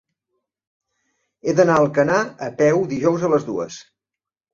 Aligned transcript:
He 1.43 1.53
d'anar 1.59 1.75
a 1.81 1.83
Alcanar 1.85 2.21
a 2.47 2.47
peu 2.63 2.81
dijous 2.95 3.27
a 3.29 3.31
les 3.35 3.47
dues. 3.51 3.79